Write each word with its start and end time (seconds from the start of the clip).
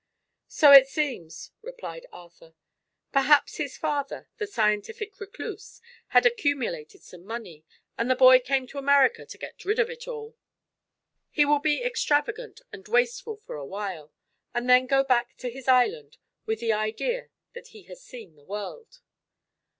"So 0.47 0.71
it 0.71 0.87
seems," 0.87 1.51
replied 1.61 2.07
Arthur. 2.11 2.55
"Perhaps 3.13 3.57
his 3.57 3.77
father, 3.77 4.29
the 4.39 4.47
scientific 4.47 5.19
recluse, 5.19 5.79
had 6.07 6.25
accumulated 6.25 7.03
some 7.03 7.23
money, 7.23 7.63
and 7.99 8.09
the 8.09 8.15
boy 8.15 8.39
came 8.39 8.65
to 8.65 8.79
America 8.79 9.27
to 9.27 9.37
get 9.37 9.63
rid 9.63 9.77
of 9.77 9.91
it. 9.91 10.05
He 11.29 11.45
will 11.45 11.59
be 11.59 11.83
extravagant 11.83 12.61
and 12.73 12.87
wasteful 12.87 13.37
for 13.45 13.57
awhile, 13.57 14.11
and 14.55 14.67
then 14.67 14.87
go 14.87 15.03
back 15.03 15.37
to 15.37 15.51
his 15.51 15.67
island 15.67 16.17
with 16.47 16.61
the 16.61 16.73
idea 16.73 17.29
that 17.53 17.67
he 17.67 17.83
has 17.83 18.01
seen 18.01 18.35
the 18.35 18.43
world." 18.43 19.01